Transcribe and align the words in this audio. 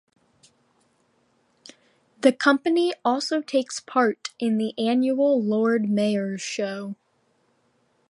The 2.21 2.33
Company 2.33 2.91
also 3.05 3.39
takes 3.39 3.79
part 3.79 4.31
in 4.39 4.57
the 4.57 4.73
annual 4.75 5.39
Lord 5.43 5.91
Mayor's 5.91 6.41
Show. 6.41 6.95